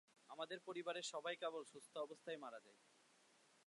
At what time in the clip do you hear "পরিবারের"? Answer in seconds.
0.67-1.05